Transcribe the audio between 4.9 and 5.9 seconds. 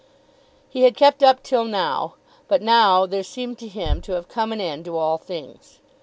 all things.